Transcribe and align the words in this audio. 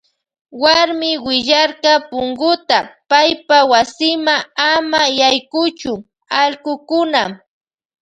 Wuarmi 0.61 1.11
wicharka 1.25 1.93
punkuta 2.09 2.77
paypa 3.09 3.57
wasima 3.71 4.35
ama 4.73 5.01
yaykuchun 5.19 5.97
allkukuna. 6.41 7.21